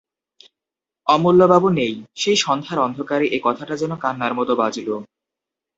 অমূল্যবাবু 1.07 1.67
নেই– 1.71 1.93
সেই 2.15 2.37
সন্ধ্যার 2.37 2.79
অন্ধকারে 2.79 3.25
এ 3.27 3.39
কথাটা 3.43 3.73
যেন 3.75 3.91
কান্নার 3.95 4.33
মতো 4.35 4.53
বাজল। 4.55 4.89